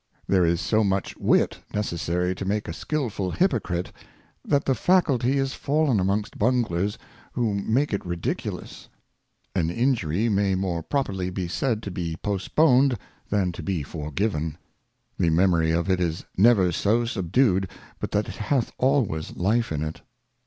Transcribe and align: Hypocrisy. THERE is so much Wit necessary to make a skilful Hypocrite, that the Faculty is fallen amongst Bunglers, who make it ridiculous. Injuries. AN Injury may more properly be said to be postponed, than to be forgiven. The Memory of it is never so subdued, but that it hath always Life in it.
Hypocrisy. 0.21 0.25
THERE 0.29 0.45
is 0.47 0.61
so 0.61 0.83
much 0.83 1.17
Wit 1.17 1.59
necessary 1.75 2.33
to 2.33 2.43
make 2.43 2.67
a 2.67 2.73
skilful 2.73 3.29
Hypocrite, 3.29 3.91
that 4.43 4.65
the 4.65 4.73
Faculty 4.73 5.37
is 5.37 5.53
fallen 5.53 5.99
amongst 5.99 6.39
Bunglers, 6.39 6.97
who 7.33 7.53
make 7.53 7.93
it 7.93 8.03
ridiculous. 8.03 8.89
Injuries. 9.53 9.69
AN 9.69 9.69
Injury 9.69 10.27
may 10.27 10.55
more 10.55 10.81
properly 10.81 11.29
be 11.29 11.47
said 11.47 11.83
to 11.83 11.91
be 11.91 12.15
postponed, 12.15 12.97
than 13.29 13.51
to 13.51 13.61
be 13.61 13.83
forgiven. 13.83 14.57
The 15.19 15.29
Memory 15.29 15.69
of 15.69 15.87
it 15.87 15.99
is 15.99 16.25
never 16.35 16.71
so 16.71 17.05
subdued, 17.05 17.69
but 17.99 18.09
that 18.09 18.27
it 18.27 18.35
hath 18.37 18.71
always 18.79 19.35
Life 19.35 19.71
in 19.71 19.83
it. 19.83 20.01